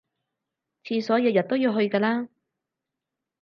[0.83, 2.27] 廁所日日都要去㗎啦